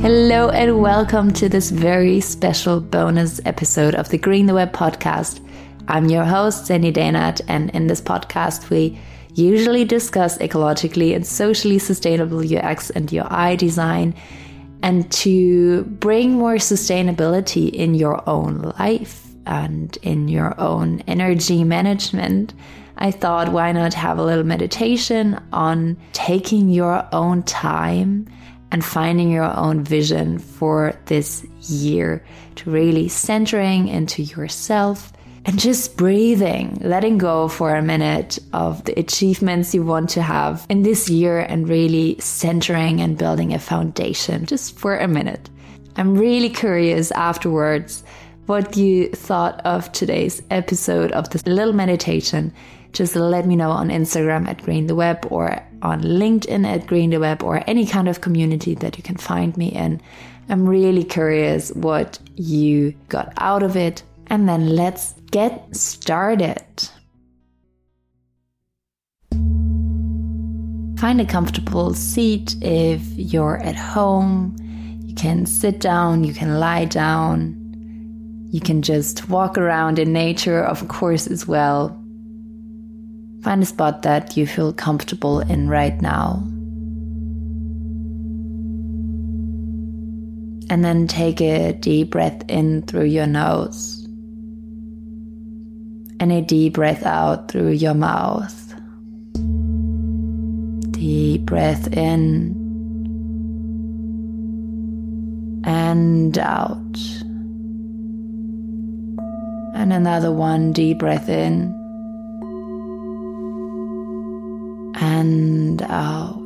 Hello, 0.00 0.48
and 0.50 0.80
welcome 0.80 1.32
to 1.34 1.48
this 1.48 1.70
very 1.70 2.20
special 2.20 2.80
bonus 2.80 3.40
episode 3.44 3.94
of 3.94 4.08
the 4.08 4.18
Green 4.18 4.46
the 4.46 4.54
Web 4.54 4.72
podcast. 4.72 5.40
I'm 5.86 6.08
your 6.08 6.24
host, 6.24 6.66
Sandy 6.66 6.92
Dähnert, 6.92 7.40
and 7.46 7.70
in 7.70 7.86
this 7.86 8.00
podcast, 8.00 8.70
we 8.70 8.98
usually 9.34 9.84
discuss 9.84 10.38
ecologically 10.38 11.14
and 11.14 11.24
socially 11.24 11.78
sustainable 11.78 12.40
UX 12.40 12.90
and 12.90 13.12
UI 13.12 13.56
design 13.56 14.14
and 14.82 15.10
to 15.12 15.84
bring 15.84 16.32
more 16.32 16.54
sustainability 16.54 17.70
in 17.70 17.94
your 17.94 18.28
own 18.28 18.74
life 18.78 19.29
and 19.46 19.96
in 20.02 20.28
your 20.28 20.58
own 20.60 21.00
energy 21.06 21.64
management. 21.64 22.54
I 22.98 23.10
thought, 23.10 23.52
why 23.52 23.72
not 23.72 23.94
have 23.94 24.18
a 24.18 24.24
little 24.24 24.44
meditation 24.44 25.40
on 25.52 25.96
taking 26.12 26.68
your 26.68 27.08
own 27.12 27.42
time 27.44 28.26
and 28.72 28.84
finding 28.84 29.30
your 29.30 29.56
own 29.56 29.82
vision 29.82 30.38
for 30.38 30.94
this 31.06 31.44
year 31.62 32.24
to 32.56 32.70
really 32.70 33.08
centering 33.08 33.88
into 33.88 34.22
yourself 34.22 35.12
and 35.46 35.58
just 35.58 35.96
breathing, 35.96 36.78
letting 36.82 37.16
go 37.16 37.48
for 37.48 37.74
a 37.74 37.82
minute 37.82 38.38
of 38.52 38.84
the 38.84 38.98
achievements 38.98 39.74
you 39.74 39.82
want 39.82 40.10
to 40.10 40.22
have 40.22 40.66
in 40.68 40.82
this 40.82 41.08
year 41.08 41.40
and 41.40 41.68
really 41.68 42.18
centering 42.20 43.00
and 43.00 43.16
building 43.16 43.54
a 43.54 43.58
foundation 43.58 44.44
just 44.44 44.78
for 44.78 44.96
a 44.96 45.08
minute. 45.08 45.48
I'm 45.96 46.16
really 46.16 46.50
curious 46.50 47.10
afterwards 47.12 48.04
what 48.50 48.76
you 48.76 49.08
thought 49.10 49.64
of 49.64 49.92
today's 49.92 50.42
episode 50.50 51.12
of 51.12 51.30
this 51.30 51.46
little 51.46 51.72
meditation. 51.72 52.52
Just 52.92 53.14
let 53.14 53.46
me 53.46 53.54
know 53.54 53.70
on 53.70 53.90
Instagram 53.90 54.48
at 54.48 54.60
Green 54.60 54.88
the 54.88 54.96
Web 54.96 55.24
or 55.30 55.64
on 55.82 56.02
LinkedIn 56.02 56.66
at 56.66 56.84
Green 56.88 57.10
the 57.10 57.20
Web 57.20 57.44
or 57.44 57.62
any 57.68 57.86
kind 57.86 58.08
of 58.08 58.20
community 58.20 58.74
that 58.74 58.96
you 58.96 59.04
can 59.04 59.16
find 59.16 59.56
me 59.56 59.68
in. 59.68 60.00
I'm 60.48 60.68
really 60.68 61.04
curious 61.04 61.70
what 61.76 62.18
you 62.34 62.92
got 63.08 63.32
out 63.36 63.62
of 63.62 63.76
it. 63.76 64.02
And 64.26 64.48
then 64.48 64.74
let's 64.74 65.14
get 65.30 65.76
started. 65.76 66.90
Find 70.98 71.20
a 71.20 71.24
comfortable 71.24 71.94
seat 71.94 72.56
if 72.60 73.00
you're 73.14 73.58
at 73.58 73.76
home. 73.76 74.56
You 75.04 75.14
can 75.14 75.46
sit 75.46 75.78
down, 75.78 76.24
you 76.24 76.34
can 76.34 76.58
lie 76.58 76.86
down, 76.86 77.59
you 78.50 78.60
can 78.60 78.82
just 78.82 79.28
walk 79.28 79.56
around 79.56 79.98
in 79.98 80.12
nature, 80.12 80.62
of 80.62 80.86
course, 80.88 81.26
as 81.26 81.46
well. 81.46 81.96
Find 83.42 83.62
a 83.62 83.66
spot 83.66 84.02
that 84.02 84.36
you 84.36 84.46
feel 84.46 84.72
comfortable 84.72 85.40
in 85.40 85.68
right 85.68 86.00
now. 86.02 86.42
And 90.68 90.84
then 90.84 91.06
take 91.06 91.40
a 91.40 91.72
deep 91.72 92.10
breath 92.10 92.42
in 92.48 92.82
through 92.82 93.06
your 93.06 93.26
nose 93.26 94.00
and 96.20 96.30
a 96.30 96.42
deep 96.42 96.74
breath 96.74 97.04
out 97.04 97.50
through 97.50 97.70
your 97.70 97.94
mouth. 97.94 98.74
Deep 100.90 101.46
breath 101.46 101.92
in 101.96 102.54
and 105.64 106.38
out. 106.38 107.19
And 109.80 109.94
another 109.94 110.30
one 110.30 110.72
deep 110.72 110.98
breath 110.98 111.30
in 111.30 111.74
and 115.00 115.80
out. 115.80 116.36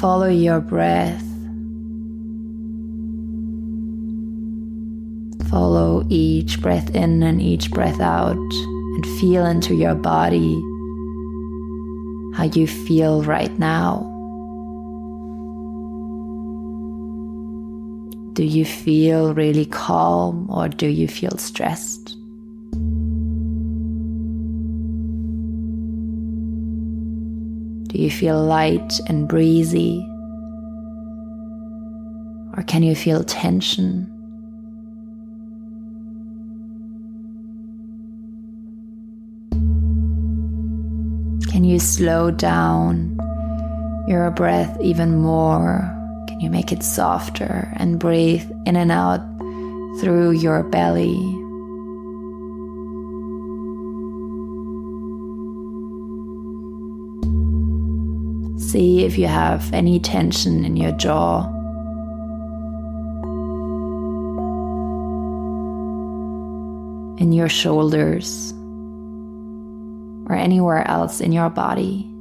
Follow 0.00 0.28
your 0.28 0.60
breath 0.60 1.22
Follow 5.48 6.02
each 6.08 6.62
breath 6.62 6.94
in 6.94 7.22
and 7.22 7.40
each 7.40 7.70
breath 7.70 8.00
out 8.00 8.36
and 8.36 9.06
feel 9.20 9.44
into 9.44 9.74
your 9.74 9.94
body 9.94 10.54
how 12.34 12.44
you 12.54 12.66
feel 12.66 13.22
right 13.22 13.56
now. 13.58 14.08
Do 18.32 18.44
you 18.44 18.64
feel 18.64 19.34
really 19.34 19.66
calm 19.66 20.48
or 20.50 20.66
do 20.66 20.86
you 20.86 21.06
feel 21.06 21.36
stressed? 21.36 22.16
Do 27.92 27.98
you 27.98 28.10
feel 28.10 28.42
light 28.42 29.00
and 29.06 29.28
breezy? 29.28 30.02
Or 32.56 32.62
can 32.66 32.82
you 32.82 32.94
feel 32.94 33.22
tension? 33.22 34.06
Can 41.50 41.64
you 41.64 41.78
slow 41.78 42.30
down 42.30 43.14
your 44.08 44.30
breath 44.30 44.74
even 44.80 45.16
more? 45.16 46.01
You 46.42 46.50
make 46.50 46.72
it 46.72 46.82
softer 46.82 47.72
and 47.76 48.00
breathe 48.00 48.50
in 48.66 48.74
and 48.74 48.90
out 48.90 49.20
through 50.00 50.32
your 50.32 50.64
belly? 50.64 51.14
See 58.58 59.04
if 59.04 59.16
you 59.18 59.28
have 59.28 59.72
any 59.72 60.00
tension 60.00 60.64
in 60.64 60.76
your 60.76 60.90
jaw. 60.90 61.46
In 67.18 67.30
your 67.30 67.48
shoulders 67.48 68.52
or 70.28 70.34
anywhere 70.34 70.84
else 70.88 71.20
in 71.20 71.30
your 71.30 71.50
body. 71.50 72.11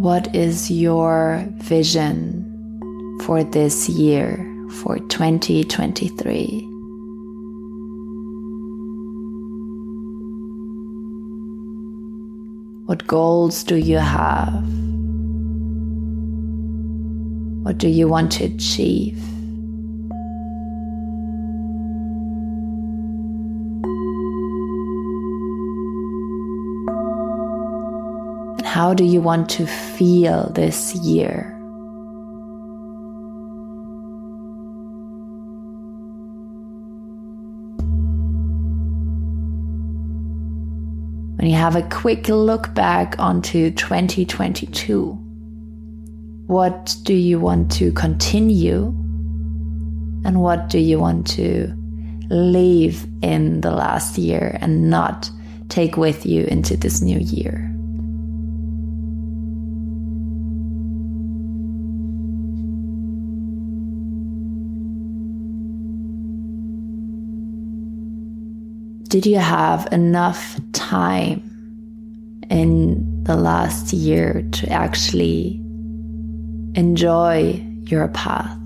What 0.00 0.34
is 0.34 0.70
your 0.70 1.46
vision 1.56 3.20
for 3.24 3.44
this 3.44 3.86
year, 3.86 4.46
for 4.80 4.98
2023? 4.98 6.66
What 12.86 13.06
goals 13.06 13.62
do 13.62 13.76
you 13.76 13.98
have? 13.98 14.64
What 17.62 17.76
do 17.76 17.86
you 17.86 18.08
want 18.08 18.32
to 18.32 18.46
achieve? 18.46 19.22
How 28.80 28.94
do 28.94 29.04
you 29.04 29.20
want 29.20 29.46
to 29.50 29.66
feel 29.66 30.50
this 30.54 30.94
year? 30.94 31.54
When 41.36 41.46
you 41.46 41.56
have 41.56 41.76
a 41.76 41.82
quick 41.90 42.30
look 42.30 42.74
back 42.74 43.16
onto 43.18 43.70
2022, 43.72 45.10
what 46.46 46.96
do 47.02 47.12
you 47.12 47.38
want 47.38 47.70
to 47.72 47.92
continue? 47.92 48.86
And 50.24 50.40
what 50.40 50.70
do 50.70 50.78
you 50.78 50.98
want 50.98 51.26
to 51.32 51.70
leave 52.30 53.06
in 53.20 53.60
the 53.60 53.72
last 53.72 54.16
year 54.16 54.56
and 54.62 54.88
not 54.88 55.30
take 55.68 55.98
with 55.98 56.24
you 56.24 56.44
into 56.44 56.78
this 56.78 57.02
new 57.02 57.18
year? 57.18 57.69
Did 69.10 69.26
you 69.26 69.38
have 69.38 69.88
enough 69.90 70.60
time 70.70 71.42
in 72.48 73.24
the 73.24 73.34
last 73.34 73.92
year 73.92 74.48
to 74.52 74.68
actually 74.68 75.56
enjoy 76.76 77.60
your 77.86 78.06
path, 78.06 78.56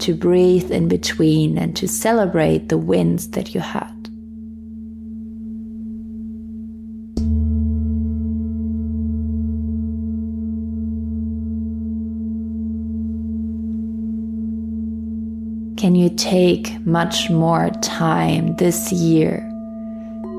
to 0.00 0.14
breathe 0.14 0.70
in 0.70 0.88
between 0.88 1.56
and 1.56 1.74
to 1.76 1.88
celebrate 1.88 2.68
the 2.68 2.76
wins 2.76 3.30
that 3.30 3.54
you 3.54 3.62
had? 3.62 3.88
Can 15.78 15.94
you 15.94 16.10
take 16.10 16.84
much 16.84 17.30
more 17.30 17.70
time 17.80 18.54
this 18.56 18.92
year 18.92 19.48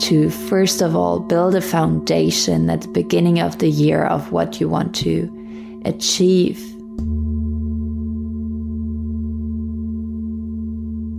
to, 0.00 0.30
first 0.30 0.82
of 0.82 0.94
all, 0.94 1.20
build 1.20 1.54
a 1.54 1.60
foundation 1.60 2.68
at 2.70 2.82
the 2.82 2.88
beginning 2.88 3.40
of 3.40 3.58
the 3.58 3.68
year 3.68 4.04
of 4.04 4.32
what 4.32 4.60
you 4.60 4.68
want 4.68 4.94
to 4.96 5.30
achieve? 5.84 6.58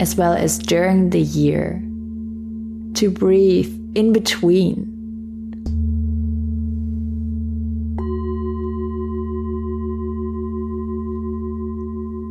As 0.00 0.16
well 0.16 0.32
as 0.32 0.58
during 0.58 1.10
the 1.10 1.20
year, 1.20 1.82
to 2.94 3.10
breathe 3.10 3.74
in 3.94 4.12
between. 4.12 4.94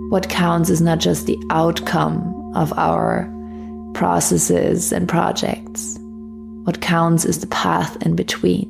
What 0.09 0.29
counts 0.29 0.69
is 0.69 0.81
not 0.81 0.99
just 0.99 1.25
the 1.25 1.37
outcome 1.49 2.33
of 2.55 2.71
our 2.77 3.29
processes 3.93 4.93
and 4.93 5.09
projects. 5.09 5.99
What 6.67 6.81
counts 6.81 7.23
is 7.23 7.39
the 7.39 7.47
path 7.47 7.95
in 8.05 8.17
between. 8.17 8.67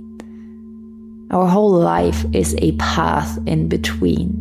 Our 1.32 1.48
whole 1.48 1.72
life 1.72 2.26
is 2.32 2.56
a 2.60 2.74
path 2.74 3.40
in 3.48 3.68
between. 3.68 4.38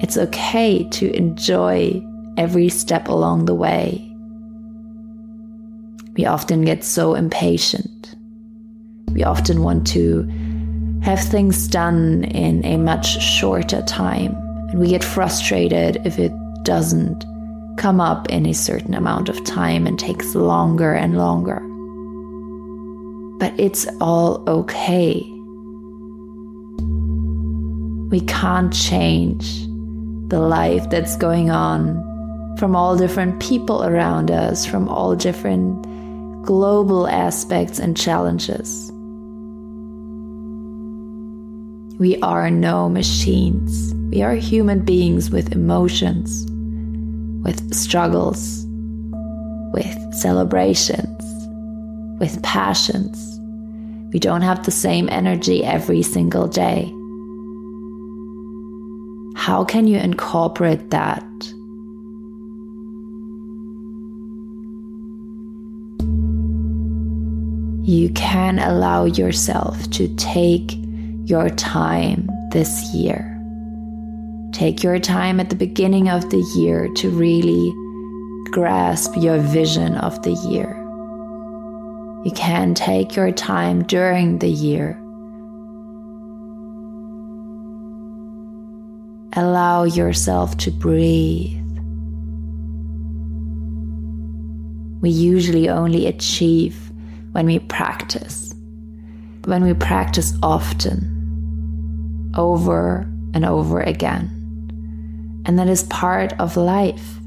It's 0.00 0.16
okay 0.16 0.88
to 0.88 1.14
enjoy 1.14 2.02
every 2.38 2.70
step 2.70 3.08
along 3.08 3.44
the 3.44 3.54
way. 3.54 4.10
We 6.16 6.24
often 6.24 6.64
get 6.64 6.82
so 6.82 7.14
impatient. 7.14 8.14
We 9.12 9.22
often 9.22 9.62
want 9.62 9.86
to 9.88 10.26
have 11.02 11.20
things 11.20 11.68
done 11.68 12.24
in 12.24 12.64
a 12.64 12.78
much 12.78 13.22
shorter 13.22 13.82
time, 13.82 14.34
and 14.70 14.80
we 14.80 14.88
get 14.88 15.04
frustrated 15.04 16.00
if 16.06 16.18
it 16.18 16.32
doesn't 16.62 17.26
come 17.78 18.00
up 18.00 18.28
in 18.30 18.46
a 18.46 18.54
certain 18.54 18.94
amount 18.94 19.28
of 19.28 19.44
time 19.44 19.86
and 19.86 19.98
takes 19.98 20.34
longer 20.34 20.92
and 20.92 21.16
longer. 21.16 21.60
But 23.38 23.58
it's 23.58 23.86
all 24.00 24.42
okay. 24.48 25.20
We 28.10 28.20
can't 28.20 28.72
change 28.72 29.66
the 30.28 30.40
life 30.40 30.88
that's 30.90 31.16
going 31.16 31.50
on 31.50 32.02
from 32.58 32.76
all 32.76 32.96
different 32.96 33.40
people 33.40 33.84
around 33.84 34.30
us, 34.30 34.64
from 34.64 34.88
all 34.88 35.16
different 35.16 35.82
global 36.44 37.08
aspects 37.08 37.78
and 37.78 37.96
challenges. 37.96 38.90
We 41.98 42.16
are 42.20 42.50
no 42.50 42.88
machines. 42.88 43.94
We 44.10 44.22
are 44.22 44.34
human 44.34 44.84
beings 44.84 45.30
with 45.30 45.52
emotions, 45.52 46.46
with 47.44 47.74
struggles, 47.74 48.66
with 49.72 50.14
celebrations, 50.14 51.22
with 52.18 52.42
passions. 52.42 53.38
We 54.12 54.18
don't 54.18 54.42
have 54.42 54.64
the 54.64 54.70
same 54.70 55.08
energy 55.10 55.64
every 55.64 56.02
single 56.02 56.48
day. 56.48 56.90
How 59.36 59.64
can 59.64 59.86
you 59.86 59.98
incorporate 59.98 60.90
that 60.90 61.22
you 67.84 68.08
can 68.14 68.58
allow 68.58 69.04
yourself 69.04 69.90
to 69.90 70.08
take 70.16 70.72
your 71.26 71.50
time 71.50 72.28
this 72.52 72.94
year. 72.94 73.33
Take 74.54 74.84
your 74.84 75.00
time 75.00 75.40
at 75.40 75.50
the 75.50 75.56
beginning 75.56 76.08
of 76.08 76.30
the 76.30 76.38
year 76.54 76.88
to 76.94 77.10
really 77.10 77.74
grasp 78.52 79.16
your 79.16 79.38
vision 79.38 79.96
of 79.96 80.22
the 80.22 80.30
year. 80.48 80.80
You 82.24 82.30
can 82.30 82.72
take 82.72 83.16
your 83.16 83.32
time 83.32 83.82
during 83.82 84.38
the 84.38 84.48
year. 84.48 84.96
Allow 89.32 89.82
yourself 89.82 90.56
to 90.58 90.70
breathe. 90.70 91.60
We 95.00 95.10
usually 95.10 95.68
only 95.68 96.06
achieve 96.06 96.92
when 97.32 97.46
we 97.46 97.58
practice. 97.58 98.54
When 99.46 99.64
we 99.64 99.74
practice 99.74 100.32
often, 100.44 101.10
over 102.36 103.00
and 103.34 103.44
over 103.44 103.80
again. 103.80 104.33
And 105.44 105.58
that 105.58 105.68
is 105.68 105.84
part 105.84 106.32
of 106.40 106.56
life. 106.56 107.18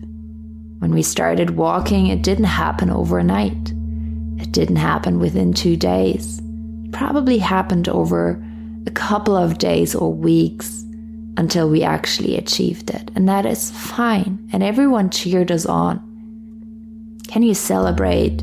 When 0.80 0.92
we 0.92 1.04
started 1.04 1.52
walking, 1.52 2.08
it 2.08 2.22
didn't 2.22 2.46
happen 2.46 2.90
overnight. 2.90 3.72
It 4.40 4.52
didn't 4.52 4.78
happen 4.78 5.20
within 5.20 5.54
two 5.54 5.76
days. 5.76 6.40
It 6.86 6.92
probably 6.92 7.38
happened 7.38 7.90
over 7.90 8.44
a 8.86 8.92
couple 8.92 9.36
of 9.36 9.58
days 9.58 9.96
or 9.96 10.14
weeks 10.14 10.84
until 11.38 11.70
we 11.70 11.84
actually 11.84 12.38
achieved 12.38 12.90
it. 12.90 13.12
And 13.16 13.28
that 13.30 13.46
is 13.46 13.72
fine. 13.72 14.50
And 14.52 14.64
everyone 14.64 15.10
cheered 15.10 15.52
us 15.52 15.66
on. 15.66 16.00
Can 17.28 17.44
you 17.44 17.54
celebrate 17.54 18.42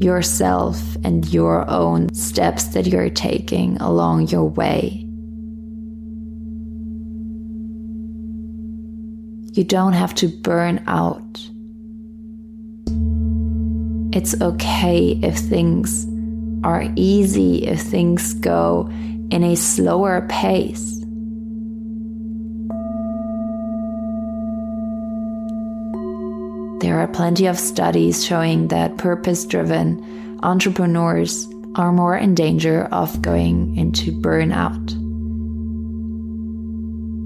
yourself 0.00 0.80
and 1.04 1.28
your 1.32 1.68
own 1.68 2.12
steps 2.14 2.64
that 2.68 2.86
you're 2.86 3.10
taking 3.10 3.76
along 3.78 4.28
your 4.28 4.48
way. 4.48 5.06
You 9.52 9.64
don't 9.64 9.94
have 9.94 10.14
to 10.16 10.28
burn 10.28 10.82
out. 10.86 11.40
It's 14.12 14.40
okay 14.40 15.18
if 15.22 15.36
things 15.36 16.06
are 16.62 16.84
easy, 16.94 17.66
if 17.66 17.80
things 17.80 18.34
go 18.34 18.88
in 19.30 19.42
a 19.42 19.56
slower 19.56 20.26
pace. 20.28 20.98
There 26.80 26.98
are 26.98 27.08
plenty 27.08 27.46
of 27.46 27.58
studies 27.58 28.24
showing 28.24 28.68
that 28.68 28.98
purpose 28.98 29.44
driven 29.44 30.38
entrepreneurs 30.42 31.48
are 31.74 31.92
more 31.92 32.16
in 32.16 32.34
danger 32.34 32.84
of 32.86 33.20
going 33.20 33.76
into 33.76 34.12
burnout. 34.12 34.96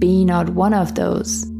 Be 0.00 0.25
not 0.25 0.50
one 0.50 0.75
of 0.75 0.94
those. 0.94 1.53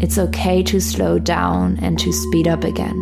It's 0.00 0.18
okay 0.18 0.62
to 0.64 0.80
slow 0.80 1.18
down 1.18 1.78
and 1.80 1.98
to 1.98 2.12
speed 2.12 2.48
up 2.48 2.64
again. 2.64 2.98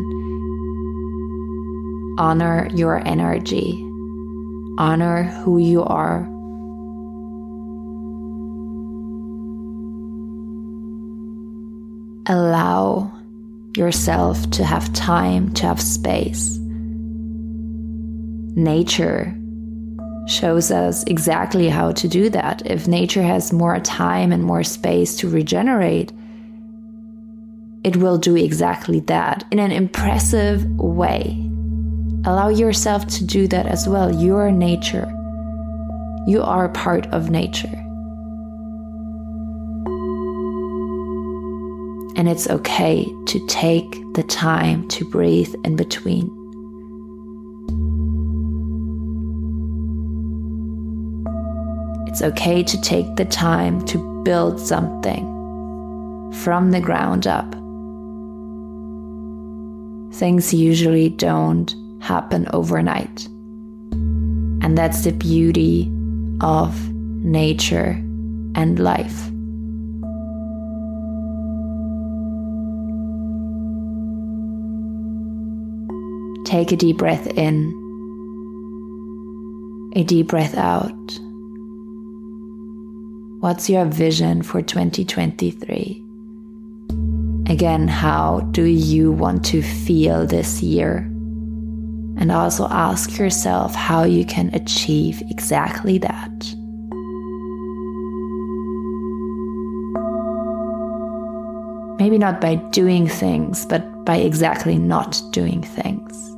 Honor 2.18 2.68
your 2.72 3.06
energy. 3.06 3.72
Honor 4.78 5.24
who 5.24 5.58
you 5.58 5.82
are 5.84 6.28
allow 12.26 13.12
yourself 13.76 14.48
to 14.50 14.64
have 14.64 14.92
time, 14.92 15.52
to 15.54 15.66
have 15.66 15.80
space. 15.80 16.58
Nature 18.54 19.36
shows 20.28 20.70
us 20.70 21.02
exactly 21.04 21.68
how 21.68 21.90
to 21.92 22.06
do 22.06 22.28
that. 22.30 22.62
If 22.64 22.86
nature 22.86 23.22
has 23.22 23.52
more 23.52 23.80
time 23.80 24.30
and 24.30 24.44
more 24.44 24.62
space 24.62 25.16
to 25.16 25.28
regenerate, 25.28 26.12
it 27.84 27.96
will 27.96 28.18
do 28.18 28.36
exactly 28.36 29.00
that 29.00 29.44
in 29.50 29.58
an 29.58 29.72
impressive 29.72 30.64
way. 30.76 31.38
Allow 32.24 32.48
yourself 32.48 33.06
to 33.08 33.24
do 33.24 33.48
that 33.48 33.66
as 33.66 33.88
well. 33.88 34.14
You 34.14 34.36
are 34.36 34.52
nature, 34.52 35.10
you 36.26 36.42
are 36.42 36.68
part 36.68 37.06
of 37.06 37.30
nature. 37.30 37.82
and 42.22 42.28
it's 42.28 42.48
okay 42.48 43.04
to 43.26 43.44
take 43.48 43.90
the 44.14 44.22
time 44.22 44.86
to 44.86 45.04
breathe 45.10 45.52
in 45.64 45.74
between. 45.76 46.30
It's 52.06 52.22
okay 52.22 52.62
to 52.62 52.80
take 52.80 53.16
the 53.16 53.24
time 53.24 53.84
to 53.86 54.22
build 54.22 54.60
something 54.60 55.24
from 56.44 56.70
the 56.70 56.80
ground 56.80 57.26
up. 57.26 57.61
Things 60.22 60.54
usually 60.54 61.08
don't 61.08 61.74
happen 62.00 62.46
overnight. 62.52 63.26
And 64.62 64.78
that's 64.78 65.02
the 65.02 65.10
beauty 65.10 65.90
of 66.40 66.92
nature 66.92 68.00
and 68.54 68.78
life. 68.78 69.32
Take 76.44 76.70
a 76.70 76.76
deep 76.76 76.98
breath 76.98 77.26
in, 77.36 77.72
a 79.96 80.04
deep 80.04 80.28
breath 80.28 80.56
out. 80.56 81.18
What's 83.40 83.68
your 83.68 83.86
vision 83.86 84.42
for 84.42 84.62
2023? 84.62 86.01
Again, 87.52 87.86
how 87.86 88.40
do 88.52 88.64
you 88.64 89.12
want 89.12 89.44
to 89.44 89.60
feel 89.60 90.26
this 90.26 90.62
year? 90.62 91.00
And 92.16 92.32
also 92.32 92.66
ask 92.68 93.18
yourself 93.18 93.74
how 93.74 94.04
you 94.04 94.24
can 94.24 94.48
achieve 94.54 95.22
exactly 95.28 95.98
that. 95.98 96.30
Maybe 102.00 102.16
not 102.16 102.40
by 102.40 102.54
doing 102.70 103.06
things, 103.06 103.66
but 103.66 104.06
by 104.06 104.16
exactly 104.16 104.78
not 104.78 105.20
doing 105.30 105.62
things. 105.62 106.30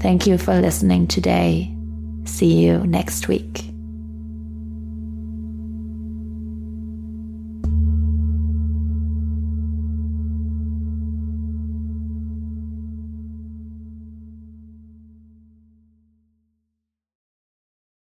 Thank 0.00 0.28
you 0.28 0.38
for 0.38 0.54
listening 0.60 1.08
today. 1.08 1.76
See 2.26 2.64
you 2.64 2.78
next 2.86 3.26
week. 3.26 3.71